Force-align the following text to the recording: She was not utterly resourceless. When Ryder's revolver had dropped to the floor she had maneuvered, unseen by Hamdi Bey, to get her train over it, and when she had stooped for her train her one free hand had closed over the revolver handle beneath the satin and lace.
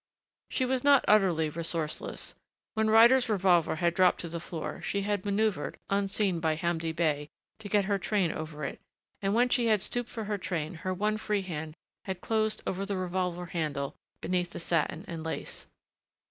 She 0.49 0.65
was 0.65 0.83
not 0.83 1.05
utterly 1.07 1.47
resourceless. 1.51 2.33
When 2.73 2.89
Ryder's 2.89 3.29
revolver 3.29 3.75
had 3.75 3.93
dropped 3.93 4.21
to 4.21 4.29
the 4.29 4.39
floor 4.39 4.81
she 4.81 5.03
had 5.03 5.23
maneuvered, 5.23 5.77
unseen 5.91 6.39
by 6.39 6.55
Hamdi 6.55 6.91
Bey, 6.91 7.29
to 7.59 7.69
get 7.69 7.85
her 7.85 7.99
train 7.99 8.31
over 8.31 8.63
it, 8.63 8.79
and 9.21 9.35
when 9.35 9.49
she 9.49 9.67
had 9.67 9.79
stooped 9.79 10.09
for 10.09 10.23
her 10.23 10.39
train 10.39 10.73
her 10.81 10.91
one 10.91 11.17
free 11.17 11.43
hand 11.43 11.75
had 12.05 12.19
closed 12.19 12.63
over 12.65 12.83
the 12.83 12.97
revolver 12.97 13.45
handle 13.45 13.93
beneath 14.21 14.49
the 14.49 14.59
satin 14.59 15.05
and 15.07 15.23
lace. 15.23 15.67